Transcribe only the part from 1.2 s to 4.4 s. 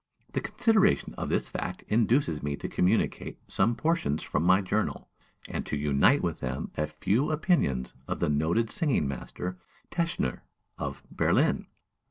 this fact induces me to communicate some portions